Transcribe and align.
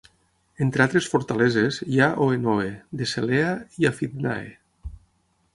Entre 0.65 0.85
altres 0.85 1.09
fortaleses, 1.11 1.77
hi 1.95 2.01
ha 2.05 2.09
Oenoe, 2.29 2.65
Decelea 3.03 3.55
i 3.85 3.89
Aphidnae. 3.91 4.51